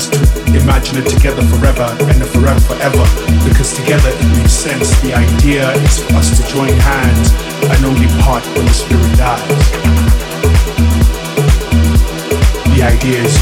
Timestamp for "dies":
9.16-9.70